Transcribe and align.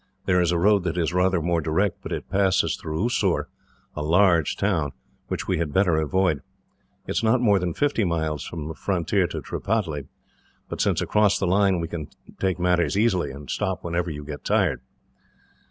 There 0.25 0.41
is 0.41 0.51
a 0.51 0.57
road 0.57 0.81
that 0.85 0.97
is 0.97 1.13
rather 1.13 1.43
more 1.43 1.61
direct, 1.61 2.01
but 2.01 2.11
it 2.11 2.27
passes 2.27 2.75
through 2.75 3.05
Oussoor, 3.05 3.45
a 3.95 4.01
large 4.01 4.55
town, 4.57 4.93
which 5.27 5.47
we 5.47 5.59
had 5.59 5.71
better 5.71 5.95
avoid. 5.97 6.41
It 7.05 7.11
is 7.11 7.21
not 7.21 7.39
more 7.39 7.59
than 7.59 7.75
fifty 7.75 8.03
miles 8.03 8.43
from 8.43 8.67
the 8.67 8.73
frontier 8.73 9.27
to 9.27 9.41
Tripataly, 9.41 10.07
but 10.67 10.83
once 10.83 11.01
across 11.01 11.37
the 11.37 11.45
line 11.45 11.79
we 11.79 11.87
can 11.87 12.07
take 12.39 12.57
matters 12.57 12.97
easily, 12.97 13.29
and 13.29 13.47
stop 13.47 13.83
whenever 13.83 14.09
you 14.09 14.23
get 14.23 14.43
tired." 14.43 14.81